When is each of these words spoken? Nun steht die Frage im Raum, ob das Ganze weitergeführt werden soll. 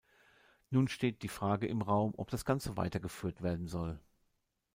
Nun 0.71 0.87
steht 0.87 1.21
die 1.21 1.27
Frage 1.27 1.67
im 1.67 1.83
Raum, 1.83 2.15
ob 2.17 2.31
das 2.31 2.43
Ganze 2.43 2.75
weitergeführt 2.75 3.43
werden 3.43 3.67
soll. 3.67 3.99